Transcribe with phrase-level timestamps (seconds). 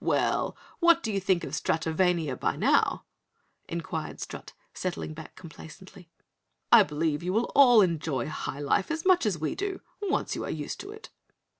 [0.00, 3.04] "Well, what do you think of Stratovania by now?"
[3.68, 6.10] inquired Strut, settling back complacently.
[6.72, 10.42] "I believe you will all enjoy high life as much as we do, once you
[10.44, 11.10] are used to it."